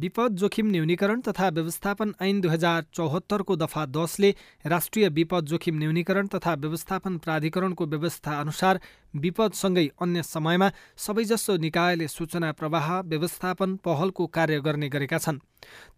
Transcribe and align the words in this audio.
विपद 0.00 0.36
जोखिम 0.36 0.66
न्यूनीकरण 0.70 1.20
तथा 1.20 1.48
व्यवस्थापन 1.50 2.12
ऐन 2.22 2.40
दुई 2.40 2.50
हजार 2.50 2.84
चौहत्तरको 2.94 3.54
दफा 3.56 3.84
दसले 3.86 4.30
राष्ट्रिय 4.64 5.08
विपद 5.10 5.46
जोखिम 5.46 5.78
न्यूनीकरण 5.78 6.26
तथा 6.34 6.54
व्यवस्थापन 6.56 7.16
प्राधिकरणको 7.18 7.86
व्यवस्था 7.86 8.38
अनुसार 8.40 8.80
विपदसँगै 9.14 9.86
अन्य 10.00 10.22
समयमा 10.22 10.70
सबैजसो 10.98 11.56
निकायले 11.58 12.06
सूचना 12.08 12.52
प्रवाह 12.52 12.88
व्यवस्थापन 13.02 13.74
पहलको 13.84 14.26
कार्य 14.28 14.60
गर्ने 14.60 14.88
गरेका 14.88 15.18
छन्। 15.18 15.38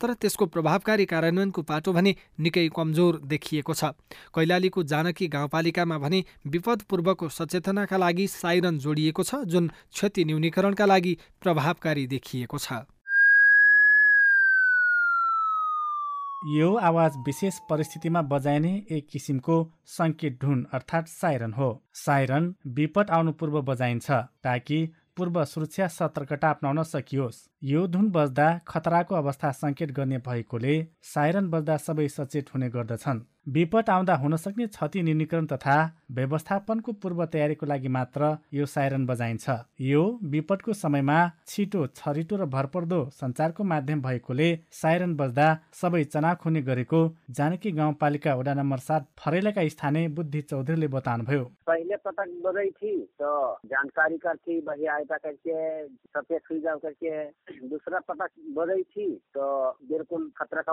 तर 0.00 0.14
त्यसको 0.14 0.46
प्रभावकारी 0.46 1.04
कार्यान्वयनको 1.06 1.62
पाटो 1.62 1.92
भने 1.92 2.14
निकै 2.40 2.68
कमजोर 2.76 3.20
देखिएको 3.26 3.74
छ। 3.74 3.92
कैलालीको 4.34 4.82
जानकी 4.84 5.28
गाउँपालिकामा 5.28 5.98
भने 5.98 6.24
विपदपूर्वको 6.48 7.28
सचेतनाका 7.30 7.96
लागि 7.98 8.26
साइरन 8.30 8.78
जोडिएको 8.78 9.22
छ 9.22 9.44
जुन 9.46 9.70
क्षति 9.92 10.24
न्यूनीकरणका 10.24 10.86
लागि 10.86 11.16
प्रभावकारी 11.42 12.06
देखिएको 12.08 12.58
छ। 12.58 12.82
यो 16.44 16.74
आवाज 16.76 17.16
विशेष 17.26 17.58
परिस्थितिमा 17.70 18.20
बजाइने 18.22 18.70
एक 18.90 19.06
किसिमको 19.10 19.56
सङ्केत 19.86 20.38
ढुन 20.42 20.64
अर्थात् 20.74 21.08
साइरन 21.08 21.52
हो। 21.52 21.68
साइरन 21.94 22.54
विपद 22.78 23.10
आउनु 23.10 23.32
पूर्व 23.32 23.60
बजाइन्छ 23.62 24.10
ताकि 24.42 24.78
पूर्व 25.16 25.44
सुरक्षा 25.44 25.86
सतर्कता 25.88 26.50
अप्नाउन 26.50 26.82
सकियोस्। 26.82 27.38
यो 27.64 27.86
धुन 27.86 28.10
बज्दा 28.10 28.48
खतराको 28.68 29.14
अवस्था 29.14 29.50
सङ्केत 29.52 29.90
गर्ने 29.92 30.18
भएकोले 30.26 30.74
साइरन 31.14 31.50
बज्दा 31.50 31.76
सबै 31.76 32.08
सचेत 32.08 32.54
हुने 32.54 32.68
गर्दछन्। 32.70 33.20
विपद 33.46 33.90
आउँदा 33.90 34.14
हुन 34.14 34.36
सक्ने 34.36 34.66
क्षति 34.66 35.02
न्यूनीकरण 35.02 35.46
तथा 35.46 35.76
व्यवस्थापनको 36.10 36.92
पूर्व 36.92 37.24
तयारीको 37.26 37.66
लागि 37.66 37.88
मात्र 37.88 38.36
यो 38.54 38.66
साइरन 38.66 39.06
बजाइन्छ। 39.06 39.50
यो 39.80 40.02
विपदको 40.24 40.72
समयमा 40.72 41.16
छिटो 41.46 41.86
छरिटो 41.96 42.36
र 42.36 42.46
भरपर्दो 42.46 43.00
सञ्चारको 43.12 43.64
माध्यम 43.64 44.02
भएकोले 44.02 44.48
साइरन 44.72 45.14
बज्दा 45.16 45.48
सबै 45.72 46.04
चनाख 46.04 46.44
हुने 46.46 46.62
गरेको 46.62 47.00
जानकी 47.30 47.70
गाउँपालिका 47.72 48.34
वडा 48.34 48.54
नम्बर 48.54 48.78
सात 48.80 49.08
फरेलाका 49.18 49.66
स्थानीय 49.68 50.08
बुद्धि 50.10 50.40
चौधरीले 50.42 50.88
बताउनुभयो। 50.88 51.44
पहले 51.66 51.96
पटक 51.96 52.28
जानकारी 53.66 54.18
करके 54.18 54.60
जाओ 56.60 56.78
करके 56.78 57.10
दूसरा 57.68 57.98
पटक 58.08 58.30
थी 58.92 59.08
तो 59.34 59.44
बिल्कुल 59.90 60.30
खतरा 60.36 60.62
का 60.62 60.72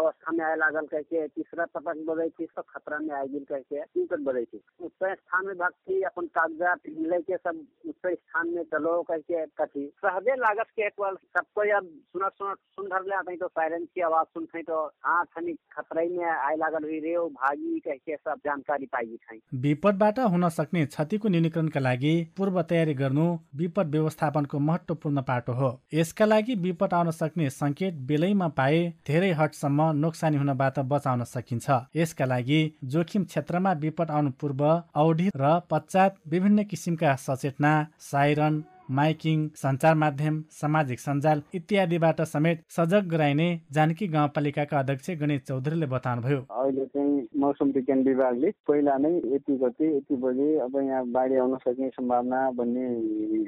लागल 0.56 0.86
करके 0.86 1.28
तीसरा 1.30 1.66
पटक 1.76 2.59
तो 2.60 2.64
खतरा 2.70 2.98
में 3.00 3.14
आए 3.16 3.28
गिर 3.30 3.46
करके 3.50 3.82
तीन 3.84 4.06
तक 4.08 4.24
बजै 4.26 4.44
थी। 4.46 4.62
उस 4.82 4.92
स्थान 5.04 5.46
में 5.46 5.56
भक्ति 5.58 6.02
अपन 6.04 6.26
कागजात 6.36 6.90
लेके 7.08 7.38
सब 7.38 7.64
उस 7.88 7.96
स्थान 8.08 8.50
में 8.56 8.64
चलो 8.72 9.02
करके 9.10 9.46
कथी। 9.60 9.86
सहदे 9.98 10.36
लागत 10.38 10.76
के 10.76 10.86
एक 10.88 11.00
बार 11.00 11.16
सबको 11.16 11.62
अब 11.78 11.88
सुनत 12.14 12.34
सुनत 12.34 12.58
सुन 12.76 12.88
धर 12.90 13.04
ले 13.06 13.36
तो 13.38 13.48
सायरन 13.50 13.86
की 13.86 14.02
आवाज 14.02 14.26
सुनते 14.28 14.62
तो 14.64 14.86
हाँ 15.06 15.24
थनी 15.28 15.54
खतरा 15.74 16.04
में 16.10 16.26
आए 16.26 16.56
लागल 16.58 16.84
हुई 16.84 17.00
रे 17.00 17.16
भागी 17.38 17.80
करके 17.80 18.16
सब 18.18 18.40
जानकारी 18.46 18.86
पाई 18.94 19.18
थी 19.24 19.40
विपदबाट 19.60 20.20
हुन 20.32 20.48
सक्ने 20.52 20.86
क्षतिको 20.88 21.30
न्यूनीकरणका 21.30 21.80
लागि 21.80 22.14
पूर्व 22.38 22.62
तयारी 22.70 22.94
गर्नु 22.96 23.28
विपद 23.56 23.92
व्यवस्थापनको 23.92 24.60
महत्वपूर्ण 24.62 25.22
पाटो 25.24 25.54
हो। 25.54 25.70
यसका 25.94 26.26
लागि 26.26 26.56
विपद 26.64 26.94
आउन 26.94 27.12
सक्ने 27.14 27.50
संकेत 27.52 27.94
बेलैमा 28.10 28.48
पाए 28.58 28.82
धेरै 29.08 29.32
हटसम्म 29.40 29.90
नोक्सानी 29.98 30.38
हुनबाट 30.38 30.80
बचाउन 30.90 31.24
सकिन्छ। 31.26 31.80
यसका 31.96 32.26
लागि 32.26 32.49
जोखिम 32.92 33.24
क्षेत्रमा 33.26 33.72
विपद 33.82 34.12
आउनु 34.12 34.32
पूर्व 34.42 34.66
औधी 34.96 35.30
र 35.36 35.54
पश्चात 35.70 36.16
विभिन्न 36.28 36.64
किसिमका 36.66 37.16
सचेतना 37.26 37.74
साइरन 38.02 38.62
माइकिङ 38.90 39.48
सञ्चार 39.56 39.96
माध्यम 39.96 40.42
सामाजिक 40.52 41.00
सञ्जाल 41.00 41.42
इत्यादिबाट 41.56 42.22
समेत 42.28 42.62
सजग 42.76 43.08
गराइने 43.10 43.50
जानकी 43.74 44.08
गाउँपालिकाका 44.16 44.80
अध्यक्ष 44.80 45.10
गणेश 45.20 45.42
चौधरीले 45.48 45.86
बताउनुभयो। 45.88 46.40
अहिले 46.60 46.86
चाहिँ 46.86 47.28
मौसम 47.42 47.72
विज्ञान 47.76 48.02
विभागले 48.08 48.50
पहिला 48.68 48.96
नै 48.98 49.12
यति 49.34 49.58
गते 49.64 49.90
यति 49.96 50.16
बजे 50.24 50.48
अब 50.66 50.78
यहाँ 50.80 51.06
बाढी 51.12 51.36
आउन 51.38 51.56
सक्ने 51.66 51.90
सम्भावना 51.90 52.40
भन्ने 52.58 52.88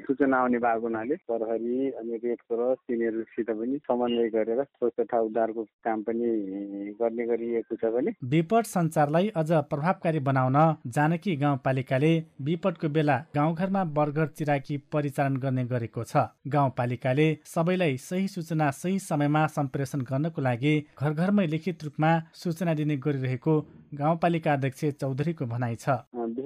सूचना 0.06 0.36
आउने 0.38 0.58
भएको 0.58 0.86
हुनाले 0.86 1.16
प्रहरी 1.26 1.90
अनि 1.90 2.20
रेड 2.24 2.40
क्रस 2.42 2.78
तिनीहरूसित 2.88 3.50
पनि 3.50 3.78
समन्वय 3.88 4.28
गरेर 4.36 4.62
खोज 4.78 4.92
तथा 5.00 5.20
उद्धारको 5.26 5.64
काम 5.84 6.02
पनि 6.02 6.30
गर्ने 7.02 7.26
गरिएको 7.26 7.76
छ 7.82 7.92
भने 7.96 8.14
विपद 8.36 8.70
सञ्चारलाई 8.74 9.28
अझ 9.36 9.50
प्रभावकारी 9.72 10.20
बनाउन 10.30 10.60
जानकी 10.94 11.36
गाउँपालिकाले 11.42 12.12
विपदको 12.48 12.88
बेला 12.96 13.18
गाउँघरमा 13.34 13.84
बर्गर 13.98 14.26
चिराकी 14.38 14.76
परिचालन 14.92 15.31
गर्ने 15.36 15.64
गरेको 15.64 16.04
छ। 16.04 16.16
गाउँपालिकाले 16.48 17.26
सबैलाई 17.44 17.96
सही 17.98 18.28
सूचना 18.28 18.70
सही 18.72 18.98
समयमा 18.98 19.46
सम्प्रेषण 19.48 20.00
गर्नको 20.02 20.42
लागि 20.42 20.74
घर 20.98 21.12
घरमै 21.12 21.46
लिखित 21.46 21.84
रूपमा 21.84 22.10
सूचना 22.34 22.74
दिने 22.74 22.96
गरिरहेको 22.96 23.54
गाउँपालिका 23.94 24.52
अध्यक्ष 24.52 24.84
चौधरीको 25.00 25.46
भनाइ 25.46 25.76
छ। 25.76 25.88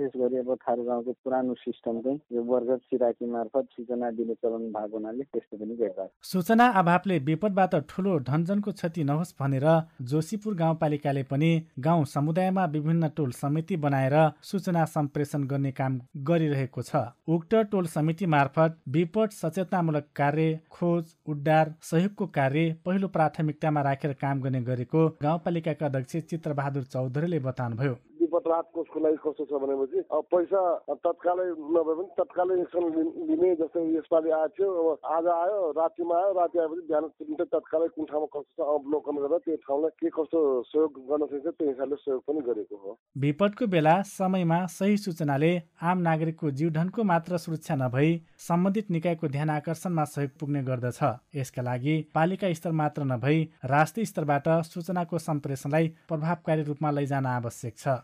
विशेष 0.07 0.21
गरी 0.23 0.39
अब 0.39 0.55
थारू 0.63 0.83
गाउँको 0.85 1.13
पुरानो 1.25 1.55
सिस्टम 1.57 2.01
चाहिँ 2.01 2.21
यो 2.33 2.43
बर्गर 2.43 2.77
सिराकी 2.79 3.27
मार्फत 3.27 3.69
सूचना 3.77 4.11
दिने 4.11 4.35
चलन 4.35 4.71
भएको 4.73 4.97
हुनाले 4.97 5.25
त्यस्तो 5.25 5.57
पनि 5.57 5.75
गरिरहेको 5.75 6.09
सूचना 6.23 6.67
अभावले 6.81 7.19
विपदबाट 7.27 7.75
ठुलो 7.89 8.19
धनजनको 8.29 8.73
क्षति 8.73 9.05
नहोस् 9.05 9.35
भनेर 9.41 9.67
जोशीपुर 10.11 10.55
गाउँपालिकाले 10.55 11.23
पनि 11.23 11.51
गाउँ 11.79 12.05
समुदायमा 12.07 12.65
विभिन्न 12.77 13.09
टोल 13.17 13.31
समिति 13.33 13.77
बनाएर 13.77 14.17
सूचना 14.43 14.85
सम्प्रेषण 14.87 15.47
गर्ने 15.47 15.73
काम 15.73 16.01
गरिरहेको 16.27 16.83
छ। 16.83 17.05
उक्त 17.29 17.55
टोल 17.73 17.87
समिति 17.89 18.27
मार्फत 18.27 18.79
विपद 18.89 19.31
सचेतनामूलक 19.33 20.07
कार्य 20.17 20.59
खोज 20.71 21.15
उद्धार 21.29 21.75
सहयोगको 21.83 22.27
कार्य 22.35 22.77
पहिलो 22.87 23.09
प्राथमिकतामा 23.09 23.83
राखेर 23.83 24.13
काम 24.21 24.41
गर्ने 24.41 24.63
गरेको 24.63 25.09
गाउँपालिकाका 25.23 25.87
अध्यक्ष 25.87 26.17
चित्रबहादुर 26.31 26.85
चौधरीले 26.87 27.39
बताउनुभयो। 27.41 27.97
राहत 28.47 28.71
कोषको 28.75 29.01
लागि 29.07 29.19
कस्तो 29.25 29.45
छ 29.51 29.61
भनेपछि 29.63 29.99
अब 30.17 30.25
पैसा 30.35 30.61
तत्कालै 31.07 31.47
नभए 31.77 31.95
पनि 31.99 32.11
तत्कालै 32.21 32.61
एक्सन 32.63 32.85
लिने 33.31 33.55
जस्तै 33.63 33.85
यसपालि 33.97 34.31
आएको 34.39 34.55
थियो 34.57 34.71
अब 34.83 35.11
आज 35.17 35.27
आयो 35.37 35.61
रातिमा 35.79 36.19
आयो 36.21 36.33
राति 36.41 36.59
आएपछि 36.65 36.87
बिहान 36.89 37.45
तत्कालै 37.57 37.89
कुन 37.97 38.05
ठाउँमा 38.13 38.29
कस्तो 38.37 38.63
छ 38.63 38.69
अवलोकन 38.75 39.23
गरेर 39.25 39.45
त्यो 39.47 39.57
ठाउँलाई 39.67 39.97
के 40.01 40.11
कस्तो 40.19 40.41
सहयोग 40.71 41.01
गर्न 41.11 41.27
सकिन्छ 41.27 41.55
त्यो 41.59 41.69
हिसाबले 41.69 41.97
सहयोग 42.05 42.23
पनि 42.27 42.41
गरेको 42.49 42.77
हो। 42.83 42.97
विपदको 43.25 43.67
बेला 43.75 43.95
समयमा 44.09 44.59
सही 44.77 44.97
सूचनाले 45.05 45.53
आम 45.83 45.99
नागरिकको 46.09 46.51
जीवधनको 46.61 47.05
मात्र 47.13 47.37
सुरक्षा 47.45 47.75
नभई 47.77 48.11
सम्बन्धित 48.47 48.91
निकायको 48.91 49.29
ध्यान 49.37 49.51
आकर्षणमा 49.51 50.05
सहयोग 50.15 50.39
पुग्ने 50.41 50.63
गर्दछ। 50.63 51.01
यसका 51.37 51.63
लागि 51.63 51.95
पालिका 52.15 52.53
स्तर 52.55 52.73
मात्र 52.81 53.05
नभई 53.07 53.43
राष्ट्रिय 53.67 54.07
स्तरबाट 54.07 54.49
सूचनाको 54.67 55.19
सम्प्रेषणलाई 55.21 55.89
प्रभावकारी 56.09 56.63
रूपमा 56.63 56.91
लैजान 56.91 57.27
आवश्यक 57.29 57.77
छ। 57.77 57.97